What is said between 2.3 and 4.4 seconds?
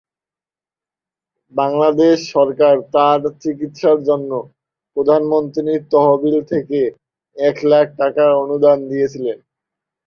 সরকার তার চিকিৎসার জন্য